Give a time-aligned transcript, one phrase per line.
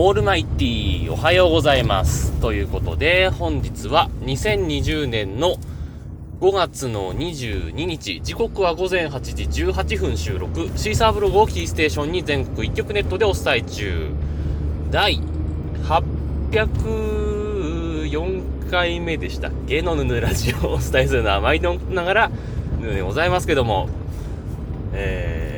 [0.00, 2.30] オールマイティーおはようございます。
[2.40, 5.56] ということで、本日は2020年の
[6.40, 14.12] 5月の22日、時刻は午前8時18分収録、シーサーブログをキーステーションに全国一曲ネットでお伝え中。
[14.92, 15.18] 第
[15.82, 19.82] 804回目でしたっけ？
[19.82, 22.30] のぬぬラジオをお伝えするのは毎度ながら、
[22.80, 23.88] ぬぬでございますけども、
[24.92, 25.57] えー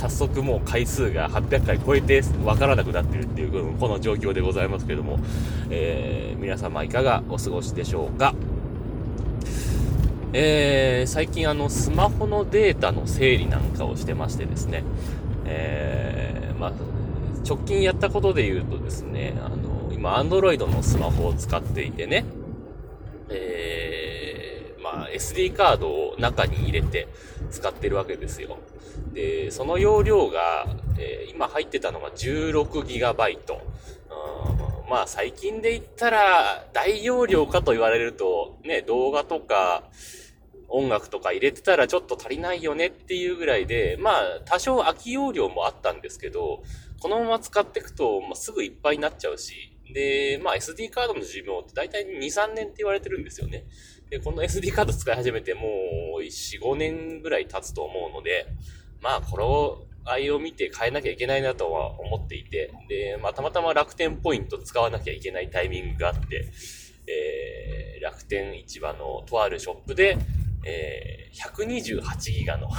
[0.00, 5.18] 早速もう回数が800回超えてわからなくなってるっていうこの状況でございますけども、
[5.68, 8.34] えー、皆様いかがお過ごしでしょうか？
[10.32, 14.84] えー、最近あのスマホのデータの整理なんかをしてましてですね、
[15.44, 16.72] えー、まあ、
[17.46, 22.24] 直近やったことで言うとですね、あの、今 Android のスマホを使っていてね、
[23.28, 23.59] えー、
[25.10, 27.08] SD カードを中に入れて
[27.50, 28.58] 使ってるわけですよ。
[29.12, 30.66] で、その容量が、
[30.98, 33.38] えー、今入ってたのが 16GB。
[34.90, 39.84] まあ最近で言ったら大容量かと言われると、ね、動画とか
[40.68, 46.62] 音楽とか入れてたらちょっと足りないよねっていうぐらいで、まあ多少空き容量もあったんですけど、
[47.00, 53.64] このまま使っていくと、まあ、すぐいっぱいになっちゃうし、で、まあ SD カードの寿命って大体2、3年って言われてるんですよね。
[54.10, 55.60] で、この SD カード使い始めても
[56.18, 58.46] う4、5年ぐらい経つと思うので、
[59.00, 66.50] まあ、これを、愛を見て変えなきゃいけないなとは思っていて、で、まあ、たまたま楽天ポイント使わなきゃいけないタイミングがあって、
[67.06, 70.16] えー、楽天市場のとあるショップで、
[70.64, 72.68] えー、128ギガの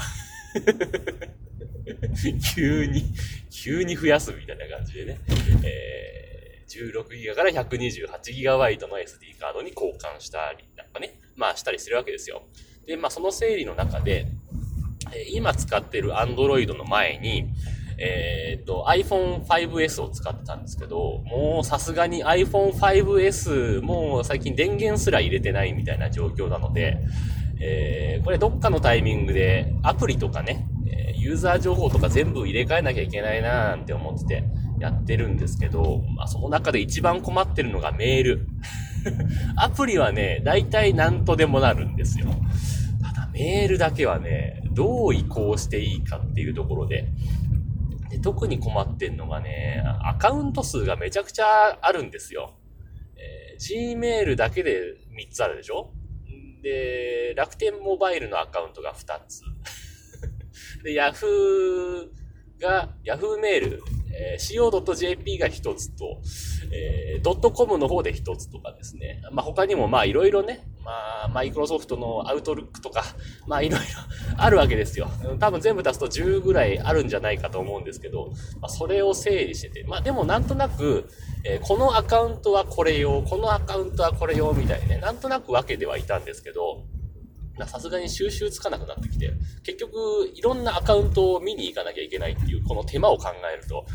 [2.56, 3.04] 急に、
[3.50, 5.20] 急に増やすみたいな感じでね、
[5.64, 6.20] えー、
[6.72, 12.44] 16ギガから128ギガバイトの SD カードに交換したり、なんかね、まあしたりするわけですよ。
[12.88, 14.27] で、まあその整理の中で、
[15.14, 17.49] え今使ってる Android の前に、
[17.97, 26.98] えっ、と、iPhone 5S を使ってたんですけど、もうさすがに iPhone 5S、もう最近電源すら入れてないみたいな状況なので、
[27.59, 30.67] えー、これどっかのタイミングでアプリとかね、
[31.21, 34.43] ユーザー情報とか全部入れ替えなきゃいけないなーなんて思ってて
[34.81, 38.47] やってるんですけど、まあその中で一番困ってるのがメール。
[39.55, 42.27] アプリはね、大体何とでもなるんですよ。
[43.03, 47.08] ただメールだけはね、どう移行していいかっていうところで、
[48.09, 52.55] で特に困ってんのがね、アカウント数がめちゃくちゃあるんですよ。
[53.17, 55.93] えー、Gmail だけで3つあるでしょ？
[56.64, 59.41] で、楽天モバイルのアカウントが2つ。
[60.83, 62.09] で、Yahoo
[62.61, 63.83] が、Yahoo メール、
[64.14, 66.22] えー、co.jp が1つと、
[66.72, 69.22] えー、.com の方で1つとかですね。
[69.32, 73.04] まあ、他にもまあいろいろね、まあ、マイクロソフトのアウトルックとか、
[73.48, 73.86] まあいろいろ
[74.38, 75.10] あるわけですよ。
[75.39, 81.10] 多分全部足すと10ぐらいあるんじゃないかと思うんですけど、まあ、それを整理してて、まあでもなんとなく、
[81.44, 86.83] えー、このアカウントはこれ用、このアカウントはこれ用みたいね、なんとなく分けてはいたんですけど、
[87.67, 93.86] さすがに収集つかなくなってきて、結局いろんなアカウントを見に行かなきゃいけないっていうこの手間を考えると、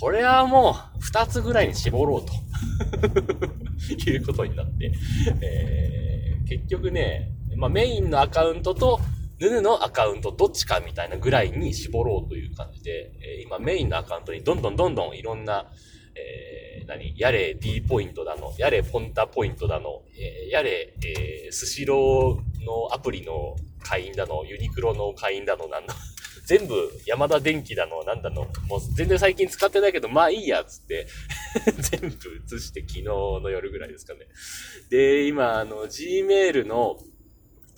[0.00, 2.32] これはもう2つぐらいに絞ろうと。
[4.10, 4.92] いうことになって、
[5.40, 9.00] えー、結局ね、まあ、メインのアカウントと
[9.40, 15.66] ヌヌのアカウントどっちかみたいなぐらいに絞ろうという感じで、えー、今メインのアカウントにどんどんどんどんいろんな、
[16.14, 17.14] えー、何？
[17.18, 25.94] やれ D ポイントだの、やれポンタポイントだの、えー、やれ、えー、スシローのアプリの会員だの、ユニクロの会員だの、なんだ、
[26.46, 26.74] 全部
[27.06, 31.06] 山田電機だの、なんだの、もう全然最近使ってないけど、まあいいや、つって
[32.00, 34.26] 全部移して昨日の夜ぐらいですかね。
[34.90, 36.98] で、今、あの、Gmail の、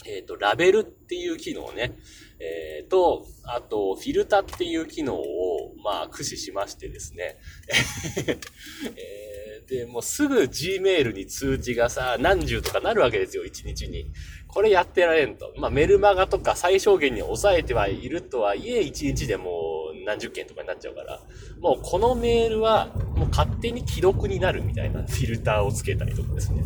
[0.06, 1.97] えっ、ー、と、ラベルっていう機能ね、
[2.39, 7.37] えー、と、あと、フィルタっていう機能を、まあ、駆使しましてですね。
[8.97, 14.10] えー、で、もうすぐ Gmail に通知がさ、何十とかなるわけですよ、一日に。
[14.47, 15.52] これやってられんと。
[15.56, 19.73] まあ、メルマガとか最小限に抑えてはいるとはいえ、一日でもう
[20.04, 21.20] 何十件とかになっちゃうから、
[21.60, 26.62] もうこのメールはもう勝手に既読になるみたいな フィルターをつけたりとかですね。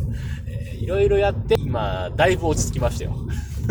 [0.47, 3.15] えー、いろいろやって、今、だいぶ落ち着きましたよ。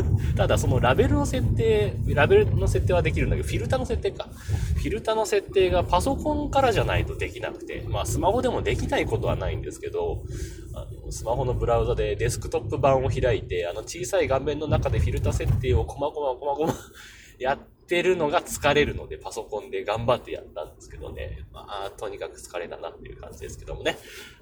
[0.37, 4.29] ただそのラベルの設定、ラベルの設定はできるんだけど、フィルターの設定か。
[4.77, 10.23] フィルターの設定がパソコンからじゃないとできなくて、まあスマホでもできないことはないんですけど、
[10.75, 16.75] あのスマホのブラウザでデスクトップ版を開いて、あの小さい画面の中でフィルター設定をコマコマコマコマ
[17.39, 21.45] やっててるのが疲れるので、パソコンで頑張ってやったんですけどね。
[21.53, 23.97] まあ、とにかく疲れたなっていう感じですけどもね。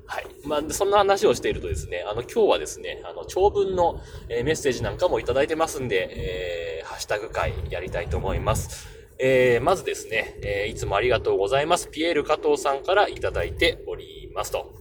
[0.07, 0.27] はい。
[0.45, 8.89] まあ、そんな話をしているとですね、あの、今日はですね、あの、長文の、え、メッセージなんかもいただいてますんで、えー、ハッシュタグ会やりたいと思います。
[9.19, 11.89] えー、まずですね、えー、いつもありがとうございます。
[11.91, 14.53] ピエール加藤さんからいただいております。
[14.53, 14.75] と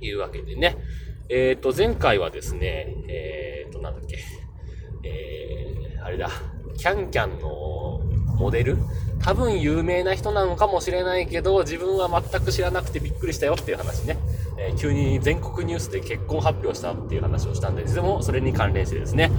[0.00, 0.78] いうわけでね。
[1.28, 4.18] えっ、ー、と、前回はですね、えっ、ー、と、なんだっけ、
[5.04, 6.30] えー、あれだ、
[6.80, 8.00] キャンキャンの
[8.38, 8.78] モデル？
[9.22, 14.16] 多分有名な人なのかもしれないけど、自分は全く知らなくてびっくりしたよっていう話ね。
[14.58, 19.30] えー、急に全国ニュースで結婚発表したっていう話をしたんですけども、それに関連してですね。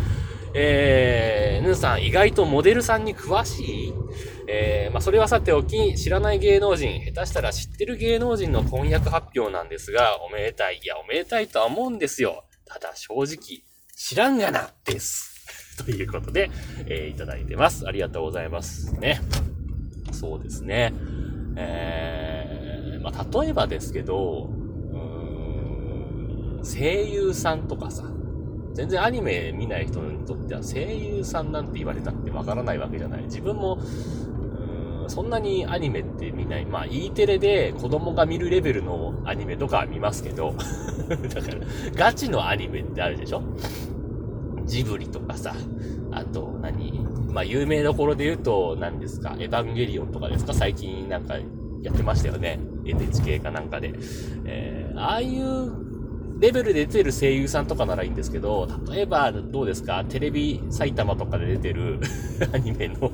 [0.53, 3.93] えー、ヌーさん、意外とモデルさんに詳しい？
[4.47, 10.79] えー、まあ、それはさておき、知らない芸能人、下手したら知ってる芸能人の婚約発表なんですが、おめでたい。
[10.83, 12.43] いや、おめでたいとは思うんですよ。
[12.65, 13.63] ただ、正直、
[13.95, 15.30] 知らんがな、です。
[15.83, 16.49] ということで、
[16.87, 17.87] えー、いただいてます。
[17.87, 18.93] ありがとうございます。
[18.95, 19.21] ね。
[20.11, 20.93] そうですね。
[21.55, 28.03] えー、まあ、例えばですけど、うーん、声優さんとかさ、
[28.73, 33.23] 全然アニメ見ない人にとっては声優さんなんて言われたってわからないわけじゃない。
[33.23, 33.79] 自分も、
[35.07, 36.65] そんなにアニメって見ない。
[36.65, 40.53] まあ、E テレで子供が見るレベルのアニメとかは見ますけど、
[41.09, 41.55] だから、
[41.95, 43.43] ガチのアニメってあるでしょ？
[44.71, 45.53] ジブリとかさ、
[46.11, 51.35] あと何、まあ、有名どころで言うと、何ですか、エヴァンゲリオンとかですか最近なんか
[51.81, 52.57] やってましたよね。
[52.85, 53.93] NHK かなんかで。
[54.45, 61.99] えー、ああいうレベルで出てる声優さんとかならいいんですけど、例えば、どうですかテレビ埼玉とかで出てる
[62.53, 63.11] アニメの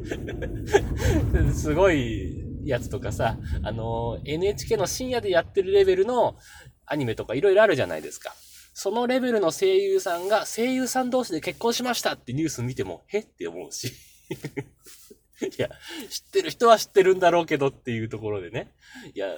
[1.54, 6.36] すごいやつとかさ、あの、NHK の深夜でやってるレベルの
[6.84, 8.34] アニメとかいろいろあるじゃないですか。
[8.72, 13.92] そのレベルの声優さんが声優さん同士で結婚しましたってニュース見ても、へって思うし。
[15.42, 15.70] いや、
[16.08, 18.72] 知ってる人は知ってるんだろうけどっていうところでね。
[19.14, 19.28] いや、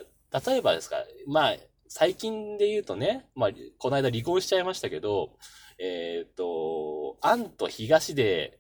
[0.47, 0.97] 例えばですか、
[1.27, 1.57] まあ、
[1.89, 5.37] 最近で言うとね、まあ、この間離婚しちゃいましたけど、
[5.79, 8.59] えっ、ー、と、アンと東で、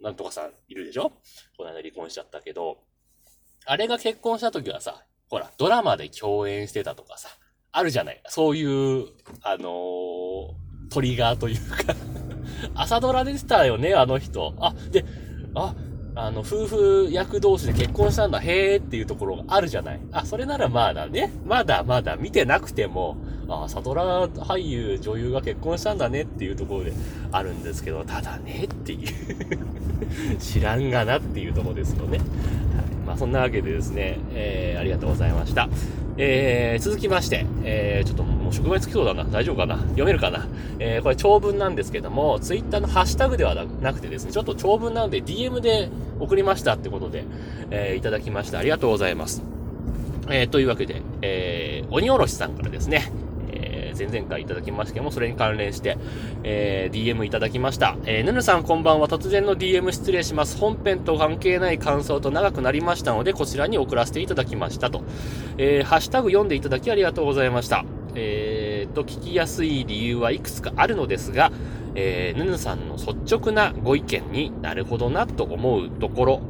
[0.00, 1.12] なんとかさんいるでしょ？
[1.56, 2.78] この間離婚しちゃったけど、
[3.64, 7.30] あれが結婚した時はさ、ほら、ドラマで共演してたとかさ、
[7.76, 8.20] あるじゃない。
[8.28, 9.08] そういう、
[9.42, 10.48] あのー、
[10.90, 11.94] トリガーというか
[12.76, 14.54] 朝ドラでしたよね、あの人。
[14.60, 15.04] あ、で、
[15.56, 15.74] あ、
[16.14, 20.00] あの、夫婦役同士で結婚したんだ、へーっていうところがあるじゃない。
[20.12, 23.16] あ、それならまだね、まだまだ見てなくても、
[23.48, 26.92] あ、サドラ俳優、女優が結婚したんだねっていうところで
[27.32, 29.08] あるんですけど、ただねっていう
[30.38, 32.20] 知らんがなっていうところですよね。
[33.14, 35.68] まあそんなわけでですね、えー、ありがとうございました。
[36.16, 39.24] えー、続きまして、えー、ちょっともう職場につきそうだな。
[39.24, 39.78] 大丈夫かな？
[39.78, 40.46] 読めるかな？
[40.80, 47.24] えー、これ長文なんですけども、ツイッターのハッシュタグではなくてですね、ちょっと長文なので DM で送りましたってことで、
[47.70, 48.58] えー、いただきました。
[48.58, 49.42] ありがとうございます。
[50.28, 53.12] えー、というわけで、えー、鬼おろしさんからですね、
[53.94, 55.96] えー、前々回いただきましたけども、それに関連して、
[56.42, 57.96] えー、DM いただきました。
[58.04, 59.08] えー、ぬぬさんこんばんは。
[59.08, 60.58] 突然の DM 失礼します。
[60.58, 65.02] 本編と関係ない感想と長くなりましたので、こちらに送らせていただきましたと。
[65.58, 67.84] えー、ハッシュタグ読んでいただきありがとうございました。
[68.14, 71.52] えー、と、聞きやすい理由はいくつかあるのですが、
[71.96, 76.40] えー、ヌヌさんの率直なご意見になるほどなと思うところ、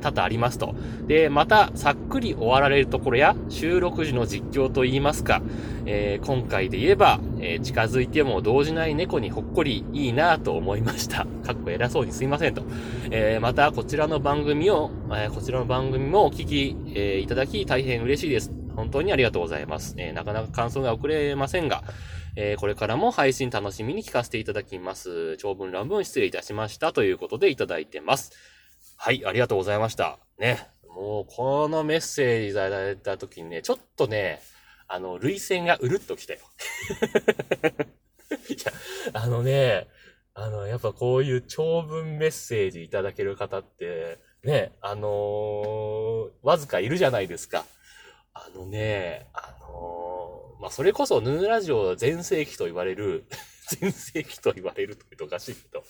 [0.00, 0.74] 多々ありますと。
[1.06, 5.42] で、また、さっくり終わられるところや、収録時の実況といいますか、
[5.86, 11.26] えー、今回で言えば、えー、近づいても動じない猫にほっこりいいなと思いました。
[11.44, 12.62] かっこ偉そうにすいませんと。
[13.10, 18.52] えー、また、こちらの番組を、えこちらの番組もお聞き、えいただき大変嬉しいです。
[18.76, 19.94] 本当にありがとうございます。
[19.98, 21.84] えなかなか感想が遅れませんが、
[22.36, 25.36] えー、これからも配信楽しみに聞かせていただきます。
[25.36, 28.32] 長文乱文失礼いたしましたということでいただいてます。
[28.96, 30.18] はい、ありがとうございました。
[30.38, 30.68] ね。
[30.88, 34.40] もう、このメッセージいただいた時にね、ちょっとね、
[34.88, 36.40] あの、類線がうるっと来たよ。
[38.48, 38.58] いや、
[39.12, 39.88] あのね、
[40.34, 47.64] あの、やっぱこういう長文メッセージいただける方って、ね、あのー、わずかいるじゃないですか。
[48.32, 49.74] あのね、あのー
[50.64, 53.26] まあ、それこそヌーラジオ全盛期と言われる
[53.80, 55.84] 全盛期と言われると言うとおかしいけど、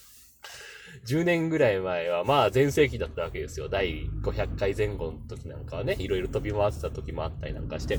[1.06, 3.68] 10年ぐらい前は、まあ、全盛期だったわけですよ。
[3.68, 7.98] 第500回前後の時なんかはね、いろいろ飛び回ってた時もあったりなんかして。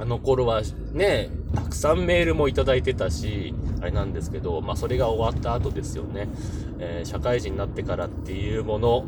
[0.00, 6.28] あの頃はね、たくさんメールもいただいてたし、あれなんですけど、まあそれが終わった後ですよね。
[6.78, 9.04] えー、社会人になってからっていうもの、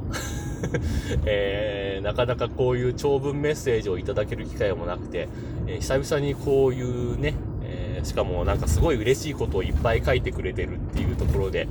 [1.26, 5.28] えー、なかなかこういう長文メッセージをいただける機会もなくて、
[5.66, 11.68] えー、久々にこういうね、えしかもなんかすごい嬉しいことをいっぱい書いてくれてるっていうところで、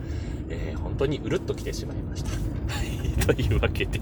[1.00, 2.29] 当にうるっと来てしまいました。
[2.29, 2.36] は
[2.84, 4.00] い、というわけで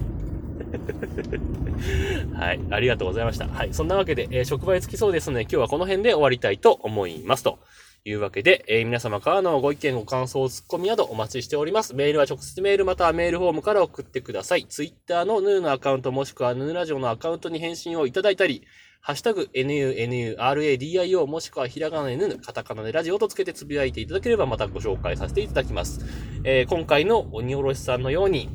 [2.33, 2.59] はい。
[2.69, 3.47] ありがとうございました。
[3.47, 3.73] はい。
[3.73, 7.43] そんなわけで、えー、職場へ着きそうですので、今日はこの辺で終わりたいと思います。
[7.43, 7.59] と
[8.09, 11.93] いうわけで、えー、皆様からのご意見、ご感想、ツッコミなどお待ちしております。
[11.93, 14.65] メールは直接メールまたはメールフォームから送ってください。
[14.65, 18.63] ツイッターのヌーのアカウントもしくはヌーラジオのアカウントに返信をいただいたり、
[19.01, 26.05] ハッシュタグ、nunuradio もしくはひらがなでぬ、カタカナでラジオとつけてつぶやいていただければまたご紹介させていただきます。
[26.43, 28.49] えー、今回の鬼おろしさんのように、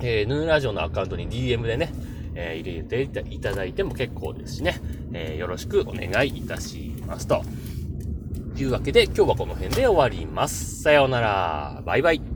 [0.00, 1.92] えー、ヌーラジオのアカウントに DM でね、
[2.34, 4.80] えー、入れていただいても結構ですしね、
[5.12, 7.42] えー、よろしくお願いいたしますと。
[8.56, 10.82] というわけで今日はこの辺で終わります。
[10.82, 11.82] さようなら。
[11.84, 12.35] バイバイ。